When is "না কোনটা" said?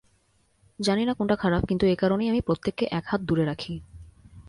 1.05-1.35